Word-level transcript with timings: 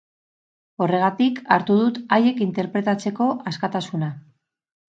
Horregatik 0.85 1.37
hartu 1.57 1.77
dut 1.81 2.01
haiek 2.17 2.43
interpretatzeko 2.47 3.29
askatasuna. 3.53 4.13